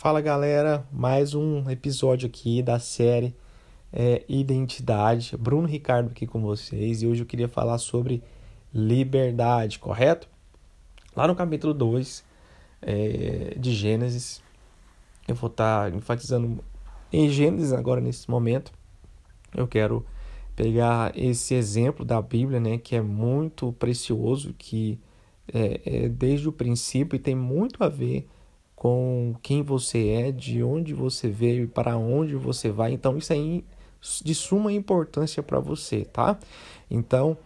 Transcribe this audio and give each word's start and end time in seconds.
Fala 0.00 0.20
galera, 0.20 0.86
mais 0.92 1.34
um 1.34 1.68
episódio 1.68 2.28
aqui 2.28 2.62
da 2.62 2.78
série 2.78 3.34
é, 3.92 4.24
Identidade. 4.28 5.36
Bruno 5.36 5.66
Ricardo 5.66 6.12
aqui 6.12 6.24
com 6.24 6.40
vocês 6.40 7.02
e 7.02 7.06
hoje 7.08 7.22
eu 7.22 7.26
queria 7.26 7.48
falar 7.48 7.78
sobre 7.78 8.22
liberdade, 8.72 9.80
correto? 9.80 10.28
Lá 11.16 11.26
no 11.26 11.34
capítulo 11.34 11.74
2 11.74 12.24
é, 12.80 13.56
de 13.58 13.74
Gênesis, 13.74 14.40
eu 15.26 15.34
vou 15.34 15.50
estar 15.50 15.90
tá 15.90 15.96
enfatizando 15.96 16.64
em 17.12 17.28
Gênesis 17.28 17.72
agora 17.72 18.00
nesse 18.00 18.30
momento. 18.30 18.70
Eu 19.52 19.66
quero 19.66 20.06
pegar 20.54 21.10
esse 21.18 21.54
exemplo 21.54 22.04
da 22.04 22.22
Bíblia, 22.22 22.60
né, 22.60 22.78
que 22.78 22.94
é 22.94 23.02
muito 23.02 23.72
precioso, 23.72 24.54
que 24.56 24.96
é, 25.52 26.04
é 26.04 26.08
desde 26.08 26.48
o 26.48 26.52
princípio 26.52 27.16
e 27.16 27.18
tem 27.18 27.34
muito 27.34 27.82
a 27.82 27.88
ver 27.88 28.28
com 28.78 29.34
quem 29.42 29.60
você 29.60 30.10
é, 30.10 30.30
de 30.30 30.62
onde 30.62 30.94
você 30.94 31.28
veio 31.28 31.64
e 31.64 31.66
para 31.66 31.96
onde 31.96 32.36
você 32.36 32.70
vai. 32.70 32.92
Então, 32.92 33.18
isso 33.18 33.32
é 33.32 33.36
de 34.24 34.34
suma 34.36 34.72
importância 34.72 35.42
para 35.42 35.58
você, 35.58 36.04
tá? 36.04 36.38
Então, 36.88 37.36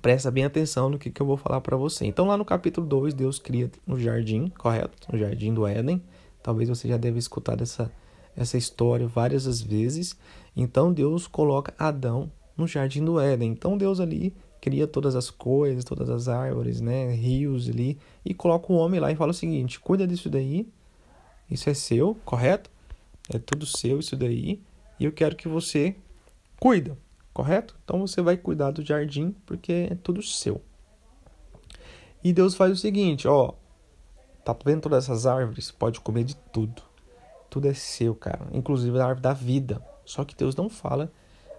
presta 0.00 0.30
bem 0.30 0.44
atenção 0.44 0.88
no 0.88 1.00
que, 1.00 1.10
que 1.10 1.20
eu 1.20 1.26
vou 1.26 1.36
falar 1.36 1.60
para 1.60 1.76
você. 1.76 2.06
Então, 2.06 2.28
lá 2.28 2.36
no 2.36 2.44
capítulo 2.44 2.86
2, 2.86 3.12
Deus 3.12 3.40
cria 3.40 3.68
no 3.84 3.98
jardim, 3.98 4.46
correto? 4.56 5.12
No 5.12 5.18
jardim 5.18 5.52
do 5.52 5.66
Éden. 5.66 6.00
Talvez 6.44 6.68
você 6.68 6.86
já 6.86 6.96
deve 6.96 7.18
escutar 7.18 7.60
essa, 7.60 7.90
essa 8.36 8.56
história 8.56 9.08
várias 9.08 9.60
vezes. 9.60 10.16
Então, 10.56 10.92
Deus 10.92 11.26
coloca 11.26 11.74
Adão 11.76 12.30
no 12.56 12.68
jardim 12.68 13.04
do 13.04 13.18
Éden. 13.18 13.50
Então, 13.50 13.76
Deus 13.76 13.98
ali 13.98 14.32
cria 14.60 14.86
todas 14.86 15.14
as 15.14 15.30
coisas, 15.30 15.84
todas 15.84 16.08
as 16.10 16.28
árvores, 16.28 16.80
né, 16.80 17.12
rios 17.12 17.68
ali, 17.68 17.98
e 18.24 18.34
coloca 18.34 18.72
o 18.72 18.76
homem 18.76 19.00
lá 19.00 19.10
e 19.10 19.16
fala 19.16 19.30
o 19.30 19.34
seguinte: 19.34 19.80
cuida 19.80 20.06
disso 20.06 20.28
daí, 20.28 20.68
isso 21.50 21.68
é 21.70 21.74
seu, 21.74 22.16
correto? 22.24 22.70
É 23.32 23.38
tudo 23.38 23.66
seu 23.66 23.98
isso 23.98 24.16
daí, 24.16 24.60
e 24.98 25.04
eu 25.04 25.12
quero 25.12 25.36
que 25.36 25.48
você 25.48 25.96
cuida, 26.58 26.96
correto? 27.32 27.76
Então 27.84 28.00
você 28.00 28.22
vai 28.22 28.36
cuidar 28.36 28.70
do 28.70 28.84
jardim 28.84 29.34
porque 29.44 29.88
é 29.90 29.94
tudo 29.94 30.22
seu. 30.22 30.60
E 32.22 32.32
Deus 32.32 32.54
faz 32.54 32.72
o 32.72 32.76
seguinte, 32.76 33.28
ó, 33.28 33.52
tá 34.44 34.56
vendo 34.64 34.82
todas 34.82 35.04
essas 35.04 35.26
árvores? 35.26 35.70
Pode 35.70 36.00
comer 36.00 36.24
de 36.24 36.34
tudo. 36.52 36.82
Tudo 37.48 37.68
é 37.68 37.74
seu, 37.74 38.14
cara, 38.14 38.46
inclusive 38.52 38.98
a 38.98 39.04
árvore 39.04 39.20
da 39.20 39.32
vida. 39.32 39.80
Só 40.04 40.24
que 40.24 40.34
Deus 40.34 40.56
não 40.56 40.68
fala, 40.68 41.10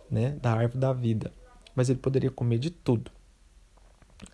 né, 0.10 0.32
da 0.42 0.52
árvore 0.52 0.80
da 0.80 0.94
vida 0.94 1.32
mas 1.78 1.92
ele 1.92 2.00
poderia 2.00 2.32
comer 2.32 2.58
de 2.58 2.72
tudo. 2.72 3.12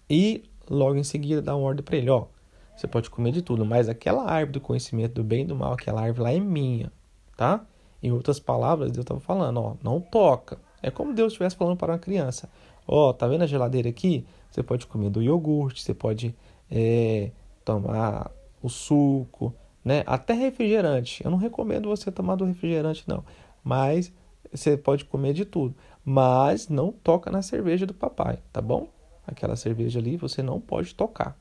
E 0.10 0.46
logo 0.70 0.96
em 0.96 1.04
seguida 1.04 1.42
dá 1.42 1.54
uma 1.54 1.68
ordem 1.68 1.84
para 1.84 1.98
ele, 1.98 2.10
ó, 2.10 2.28
você 2.74 2.88
pode 2.88 3.10
comer 3.10 3.34
de 3.34 3.42
tudo, 3.42 3.66
mas 3.66 3.90
aquela 3.90 4.24
árvore 4.24 4.54
do 4.54 4.62
conhecimento 4.62 5.16
do 5.16 5.26
bem 5.26 5.42
e 5.42 5.46
do 5.46 5.54
mal, 5.54 5.74
aquela 5.74 6.02
árvore 6.02 6.22
lá 6.22 6.32
é 6.32 6.40
minha, 6.40 6.90
tá? 7.36 7.66
Em 8.02 8.14
outras 8.14 8.40
palavras, 8.40 8.94
Deus 8.94 9.04
estava 9.04 9.20
falando, 9.20 9.60
ó, 9.60 9.76
não 9.84 10.00
toca. 10.00 10.58
É 10.82 10.90
como 10.90 11.14
Deus 11.14 11.34
estivesse 11.34 11.58
falando 11.58 11.76
para 11.76 11.92
uma 11.92 12.00
criança, 12.00 12.50
ó, 12.88 13.12
tá 13.12 13.28
vendo 13.28 13.44
a 13.44 13.48
geladeira 13.48 13.90
aqui? 13.90 14.26
Você 14.50 14.64
pode 14.64 14.88
comer 14.88 15.10
do 15.10 15.22
iogurte, 15.22 15.84
você 15.84 15.94
pode 15.94 16.34
é, 16.72 17.30
tomar 17.66 18.32
o 18.62 18.70
suco, 18.70 19.54
né? 19.84 20.02
Até 20.06 20.34
refrigerante. 20.34 21.22
Eu 21.26 21.30
não 21.30 21.38
recomendo 21.38 21.90
você 21.90 22.10
tomar 22.10 22.36
do 22.36 22.46
refrigerante, 22.46 23.04
não. 23.06 23.22
Mas 23.62 24.14
você 24.50 24.78
pode 24.78 25.04
comer 25.04 25.34
de 25.34 25.44
tudo 25.44 25.76
mas 26.06 26.68
não 26.68 26.92
toca 26.92 27.32
na 27.32 27.42
cerveja 27.42 27.86
do 27.86 27.94
papai, 27.94 28.40
tá 28.52 28.62
bom? 28.62 28.90
Aquela 29.26 29.56
cerveja 29.56 30.00
ali 30.00 30.18
você 30.18 30.44
não 30.44 30.59
pode 30.59 30.94
tocar, 30.96 31.38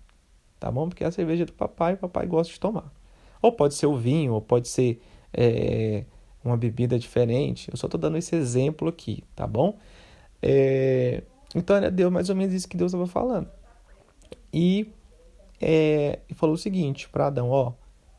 tá 0.60 0.70
bom? 0.70 0.88
Porque 0.88 1.02
é 1.02 1.06
a 1.06 1.12
cerveja 1.12 1.44
do 1.44 1.52
papai, 1.52 1.94
o 1.94 1.98
papai 1.98 2.26
gosta 2.26 2.52
de 2.52 2.60
tomar. 2.60 2.92
Ou 3.40 3.52
pode 3.52 3.74
ser 3.74 3.86
o 3.86 3.96
vinho, 3.96 4.34
ou 4.34 4.40
pode 4.40 4.68
ser 4.68 5.02
é, 5.32 6.04
uma 6.44 6.56
bebida 6.56 6.98
diferente. 6.98 7.68
Eu 7.70 7.76
só 7.76 7.86
estou 7.86 8.00
dando 8.00 8.16
esse 8.16 8.36
exemplo 8.36 8.88
aqui, 8.88 9.24
tá 9.34 9.46
bom? 9.46 9.78
É, 10.40 11.22
então 11.54 11.76
era 11.76 11.90
Deus 11.90 12.12
mais 12.12 12.30
ou 12.30 12.36
menos 12.36 12.54
isso 12.54 12.68
que 12.68 12.76
Deus 12.76 12.92
estava 12.92 13.06
falando. 13.06 13.48
E, 14.52 14.92
é, 15.60 16.20
falou 16.34 16.54
o 16.54 16.58
seguinte 16.58 17.08
para 17.08 17.26
Adão: 17.26 17.50
ó, 17.50 17.72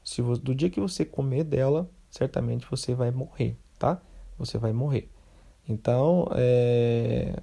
se 0.04 0.22
do 0.22 0.54
dia 0.54 0.70
que 0.70 0.80
você 0.80 1.06
comer 1.06 1.46
dela, 1.46 1.90
certamente 2.10 2.66
você 2.70 2.94
vai 2.94 3.12
morrer, 3.12 3.56
tá? 3.80 4.02
Você 4.38 4.58
vai 4.58 4.74
morrer. 4.74 5.13
Então, 5.68 6.28
é, 6.36 7.36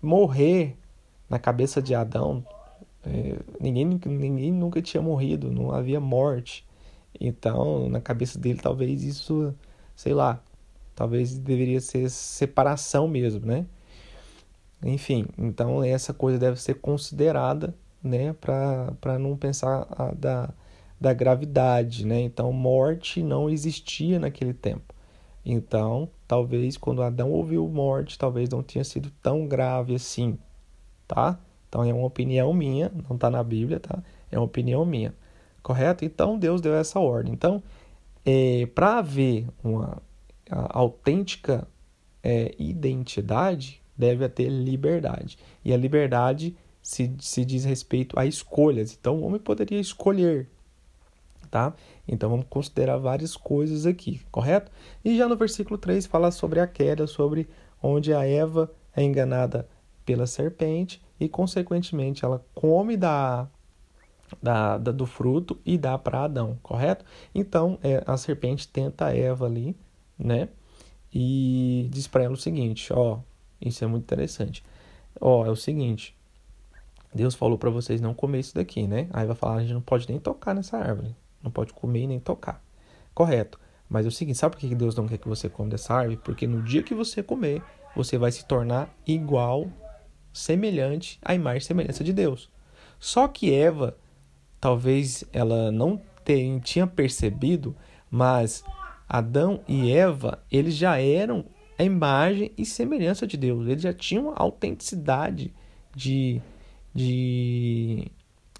morrer 0.00 0.76
na 1.28 1.38
cabeça 1.38 1.82
de 1.82 1.94
Adão, 1.94 2.44
é, 3.04 3.38
ninguém, 3.60 3.84
ninguém 4.06 4.52
nunca 4.52 4.80
tinha 4.82 5.02
morrido, 5.02 5.50
não 5.50 5.72
havia 5.72 6.00
morte. 6.00 6.66
Então, 7.20 7.88
na 7.88 8.00
cabeça 8.00 8.38
dele, 8.38 8.60
talvez 8.60 9.02
isso, 9.02 9.54
sei 9.96 10.14
lá, 10.14 10.42
talvez 10.94 11.38
deveria 11.38 11.80
ser 11.80 12.10
separação 12.10 13.08
mesmo, 13.08 13.44
né? 13.46 13.66
Enfim, 14.82 15.26
então 15.36 15.82
essa 15.82 16.14
coisa 16.14 16.38
deve 16.38 16.60
ser 16.60 16.74
considerada, 16.74 17.74
né, 18.02 18.32
para 18.32 19.18
não 19.18 19.36
pensar 19.36 19.86
a, 19.90 20.12
da, 20.14 20.50
da 21.00 21.12
gravidade, 21.12 22.06
né? 22.06 22.20
Então, 22.20 22.52
morte 22.52 23.22
não 23.22 23.50
existia 23.50 24.18
naquele 24.20 24.54
tempo. 24.54 24.94
Então, 25.50 26.10
talvez 26.26 26.76
quando 26.76 27.02
Adão 27.02 27.30
ouviu 27.30 27.66
morte, 27.66 28.18
talvez 28.18 28.50
não 28.50 28.62
tenha 28.62 28.84
sido 28.84 29.10
tão 29.22 29.46
grave 29.48 29.94
assim, 29.94 30.38
tá? 31.06 31.40
Então 31.66 31.82
é 31.82 31.92
uma 31.92 32.06
opinião 32.06 32.52
minha, 32.52 32.92
não 33.08 33.16
está 33.16 33.30
na 33.30 33.42
Bíblia, 33.42 33.80
tá? 33.80 34.02
É 34.30 34.38
uma 34.38 34.44
opinião 34.44 34.84
minha, 34.84 35.14
correto? 35.62 36.04
Então 36.04 36.38
Deus 36.38 36.60
deu 36.60 36.74
essa 36.74 37.00
ordem. 37.00 37.32
Então, 37.32 37.62
é, 38.26 38.66
para 38.74 38.98
haver 38.98 39.46
uma 39.64 40.02
autêntica 40.50 41.66
é, 42.22 42.54
identidade, 42.58 43.80
deve 43.96 44.28
ter 44.28 44.50
liberdade. 44.50 45.38
E 45.64 45.72
a 45.72 45.78
liberdade 45.78 46.54
se, 46.82 47.10
se 47.20 47.42
diz 47.42 47.64
respeito 47.64 48.18
a 48.20 48.26
escolhas. 48.26 48.96
Então 49.00 49.16
o 49.16 49.22
homem 49.22 49.40
poderia 49.40 49.80
escolher 49.80 50.46
tá? 51.50 51.74
Então 52.06 52.30
vamos 52.30 52.46
considerar 52.48 52.98
várias 52.98 53.36
coisas 53.36 53.86
aqui, 53.86 54.20
correto? 54.30 54.70
E 55.04 55.16
já 55.16 55.28
no 55.28 55.36
versículo 55.36 55.78
3 55.78 56.06
fala 56.06 56.30
sobre 56.30 56.60
a 56.60 56.66
queda, 56.66 57.06
sobre 57.06 57.48
onde 57.82 58.12
a 58.12 58.24
Eva 58.24 58.70
é 58.94 59.02
enganada 59.02 59.68
pela 60.04 60.26
serpente 60.26 61.02
e 61.20 61.28
consequentemente 61.28 62.24
ela 62.24 62.44
come 62.54 62.96
da, 62.96 63.48
da, 64.42 64.78
da 64.78 64.92
do 64.92 65.06
fruto 65.06 65.58
e 65.64 65.76
dá 65.76 65.98
para 65.98 66.24
Adão, 66.24 66.58
correto? 66.62 67.04
Então 67.34 67.78
é, 67.82 68.02
a 68.06 68.16
serpente 68.16 68.68
tenta 68.68 69.06
a 69.06 69.16
Eva 69.16 69.46
ali, 69.46 69.76
né? 70.18 70.48
E 71.12 71.88
diz 71.90 72.06
para 72.06 72.24
ela 72.24 72.34
o 72.34 72.38
seguinte, 72.38 72.92
ó, 72.92 73.18
isso 73.60 73.82
é 73.82 73.86
muito 73.86 74.04
interessante. 74.04 74.62
Ó, 75.20 75.44
é 75.44 75.50
o 75.50 75.56
seguinte, 75.56 76.14
Deus 77.14 77.34
falou 77.34 77.58
para 77.58 77.70
vocês 77.70 78.00
não 78.00 78.14
comer 78.14 78.40
isso 78.40 78.54
daqui, 78.54 78.86
né? 78.86 79.08
Aí 79.12 79.26
vai 79.26 79.34
falar, 79.34 79.56
a 79.56 79.60
gente 79.60 79.72
não 79.72 79.80
pode 79.80 80.08
nem 80.08 80.18
tocar 80.18 80.54
nessa 80.54 80.76
árvore. 80.76 81.14
Não 81.42 81.50
pode 81.50 81.72
comer 81.72 82.06
nem 82.06 82.20
tocar. 82.20 82.62
Correto. 83.14 83.58
Mas 83.88 84.04
é 84.04 84.08
o 84.08 84.12
seguinte, 84.12 84.38
sabe 84.38 84.54
por 84.54 84.60
que 84.60 84.74
Deus 84.74 84.94
não 84.94 85.08
quer 85.08 85.18
que 85.18 85.28
você 85.28 85.48
coma 85.48 85.70
dessa 85.70 85.94
árvore? 85.94 86.18
Porque 86.18 86.46
no 86.46 86.62
dia 86.62 86.82
que 86.82 86.94
você 86.94 87.22
comer, 87.22 87.62
você 87.96 88.18
vai 88.18 88.30
se 88.30 88.44
tornar 88.44 88.94
igual, 89.06 89.66
semelhante 90.32 91.18
à 91.22 91.34
imagem 91.34 91.58
e 91.58 91.64
semelhança 91.64 92.04
de 92.04 92.12
Deus. 92.12 92.50
Só 92.98 93.26
que 93.26 93.52
Eva, 93.52 93.96
talvez 94.60 95.24
ela 95.32 95.72
não 95.72 96.00
tenha, 96.24 96.60
tinha 96.60 96.86
percebido, 96.86 97.74
mas 98.10 98.62
Adão 99.08 99.60
e 99.66 99.90
Eva, 99.90 100.44
eles 100.50 100.74
já 100.74 101.00
eram 101.00 101.46
a 101.78 101.84
imagem 101.84 102.52
e 102.58 102.66
semelhança 102.66 103.26
de 103.26 103.36
Deus. 103.36 103.66
Eles 103.66 103.82
já 103.82 103.92
tinham 103.92 104.30
a 104.30 104.42
autenticidade 104.42 105.54
de, 105.94 106.42
de, 106.94 108.10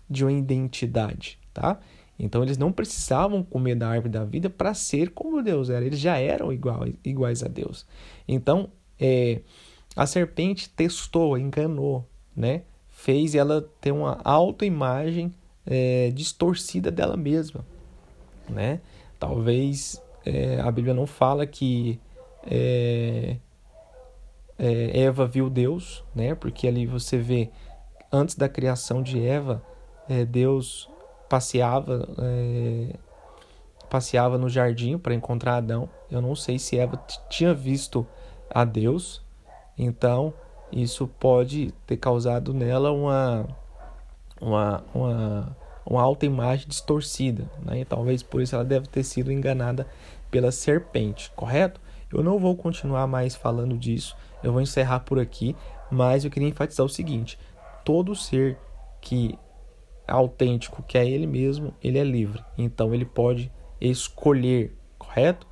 de 0.08 0.24
uma 0.24 0.32
identidade, 0.32 1.38
tá? 1.52 1.78
Então 2.18 2.42
eles 2.42 2.58
não 2.58 2.72
precisavam 2.72 3.42
comer 3.42 3.76
da 3.76 3.88
árvore 3.88 4.12
da 4.12 4.24
vida 4.24 4.50
para 4.50 4.74
ser 4.74 5.10
como 5.10 5.42
Deus 5.42 5.70
era, 5.70 5.84
eles 5.84 6.00
já 6.00 6.18
eram 6.18 6.52
igual, 6.52 6.84
iguais 7.04 7.42
a 7.42 7.48
Deus. 7.48 7.86
Então 8.26 8.70
é, 8.98 9.40
a 9.94 10.06
serpente 10.06 10.68
testou, 10.70 11.38
enganou, 11.38 12.06
né? 12.34 12.62
fez 12.98 13.36
ela 13.36 13.62
ter 13.80 13.92
uma 13.92 14.20
autoimagem 14.24 15.32
é, 15.64 16.10
distorcida 16.10 16.90
dela 16.90 17.16
mesma. 17.16 17.64
Né? 18.48 18.80
Talvez 19.20 20.02
é, 20.26 20.60
a 20.60 20.68
Bíblia 20.72 20.92
não 20.92 21.06
fala 21.06 21.46
que 21.46 22.00
é, 22.44 23.36
é, 24.58 25.00
Eva 25.00 25.28
viu 25.28 25.48
Deus, 25.48 26.02
né? 26.12 26.34
porque 26.34 26.66
ali 26.66 26.86
você 26.86 27.18
vê, 27.18 27.50
antes 28.10 28.34
da 28.34 28.48
criação 28.48 29.00
de 29.00 29.24
Eva, 29.24 29.62
é, 30.08 30.24
Deus 30.24 30.90
passeava 31.28 32.08
é, 32.18 32.94
passeava 33.88 34.36
no 34.36 34.48
jardim 34.48 34.98
para 34.98 35.14
encontrar 35.14 35.56
Adão. 35.56 35.88
Eu 36.10 36.20
não 36.20 36.34
sei 36.34 36.58
se 36.58 36.78
Eva 36.78 36.96
tinha 37.28 37.54
visto 37.54 38.06
a 38.50 38.64
Deus, 38.64 39.22
então 39.76 40.32
isso 40.70 41.08
pode 41.18 41.72
ter 41.86 41.96
causado 41.96 42.52
nela 42.52 42.90
uma 42.92 43.46
uma, 44.40 44.84
uma, 44.94 45.56
uma 45.84 46.02
autoimagem 46.02 46.68
distorcida, 46.68 47.50
né? 47.64 47.80
E 47.80 47.84
talvez 47.84 48.22
por 48.22 48.40
isso 48.40 48.54
ela 48.54 48.64
deve 48.64 48.86
ter 48.86 49.02
sido 49.02 49.32
enganada 49.32 49.86
pela 50.30 50.52
serpente, 50.52 51.30
correto? 51.34 51.80
Eu 52.12 52.22
não 52.22 52.38
vou 52.38 52.56
continuar 52.56 53.06
mais 53.06 53.34
falando 53.34 53.76
disso, 53.76 54.16
eu 54.42 54.52
vou 54.52 54.62
encerrar 54.62 55.00
por 55.00 55.18
aqui, 55.18 55.56
mas 55.90 56.24
eu 56.24 56.30
queria 56.30 56.48
enfatizar 56.48 56.86
o 56.86 56.88
seguinte: 56.88 57.38
todo 57.84 58.14
ser 58.14 58.58
que 59.00 59.38
autêntico, 60.08 60.82
que 60.82 60.96
é 60.96 61.08
ele 61.08 61.26
mesmo, 61.26 61.74
ele 61.82 61.98
é 61.98 62.04
livre. 62.04 62.42
Então 62.56 62.94
ele 62.94 63.04
pode 63.04 63.52
escolher, 63.80 64.76
correto? 64.98 65.46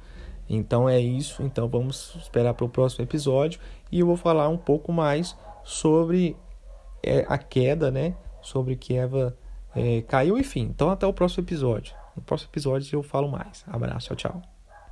Então 0.48 0.88
é 0.88 0.98
isso. 0.98 1.42
Então 1.42 1.68
vamos 1.68 2.14
esperar 2.16 2.54
para 2.54 2.64
o 2.64 2.68
próximo 2.68 3.04
episódio 3.04 3.60
e 3.90 4.00
eu 4.00 4.06
vou 4.06 4.16
falar 4.16 4.48
um 4.48 4.56
pouco 4.56 4.92
mais 4.92 5.36
sobre 5.64 6.36
é, 7.02 7.24
a 7.28 7.38
queda, 7.38 7.90
né? 7.90 8.14
Sobre 8.40 8.76
que 8.76 8.94
Eva 8.96 9.36
é, 9.74 10.02
caiu, 10.02 10.38
enfim. 10.38 10.62
Então 10.62 10.90
até 10.90 11.06
o 11.06 11.12
próximo 11.12 11.44
episódio. 11.44 11.94
No 12.16 12.22
próximo 12.22 12.50
episódio 12.50 12.96
eu 12.96 13.02
falo 13.02 13.28
mais. 13.28 13.64
Abraço, 13.66 14.14
tchau, 14.14 14.32
tchau. 14.32 14.55